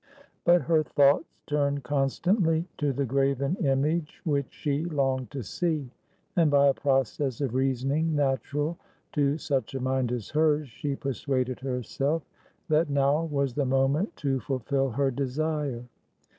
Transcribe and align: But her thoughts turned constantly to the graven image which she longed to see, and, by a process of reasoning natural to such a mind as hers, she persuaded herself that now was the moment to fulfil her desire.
But 0.45 0.63
her 0.63 0.81
thoughts 0.81 1.43
turned 1.45 1.83
constantly 1.83 2.65
to 2.79 2.91
the 2.91 3.05
graven 3.05 3.55
image 3.57 4.19
which 4.23 4.47
she 4.49 4.83
longed 4.85 5.29
to 5.29 5.43
see, 5.43 5.91
and, 6.35 6.49
by 6.49 6.69
a 6.69 6.73
process 6.73 7.39
of 7.39 7.53
reasoning 7.53 8.15
natural 8.15 8.79
to 9.11 9.37
such 9.37 9.75
a 9.75 9.79
mind 9.79 10.11
as 10.11 10.29
hers, 10.31 10.67
she 10.69 10.95
persuaded 10.95 11.59
herself 11.59 12.23
that 12.67 12.89
now 12.89 13.25
was 13.25 13.53
the 13.53 13.65
moment 13.65 14.15
to 14.15 14.39
fulfil 14.39 14.89
her 14.89 15.11
desire. 15.11 15.83